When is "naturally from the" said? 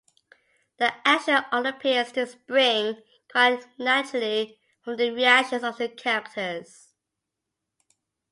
3.77-5.11